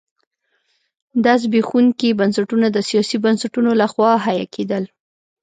دا 1.23 1.33
زبېښونکي 1.41 2.09
بنسټونه 2.19 2.67
د 2.71 2.77
سیاسي 2.89 3.17
بنسټونو 3.25 3.71
لخوا 3.81 4.11
حیه 4.25 4.47
کېدل. 4.55 4.83